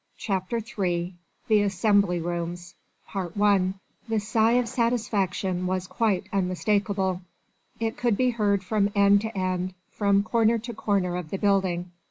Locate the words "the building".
11.29-11.91